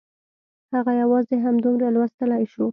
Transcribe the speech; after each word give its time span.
هغه 0.73 0.91
یوازې 1.01 1.35
همدومره 1.45 1.87
لوستلی 1.95 2.43
شو 2.51 2.65